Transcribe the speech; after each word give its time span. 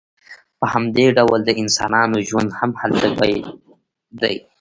په 0.59 0.65
همدې 0.73 1.05
ډول 1.17 1.39
د 1.45 1.49
انسانانو 1.61 2.17
ژوند 2.29 2.49
هم 2.59 2.71
هلته 2.81 3.07
بیل 3.17 3.41
دی 4.21 4.35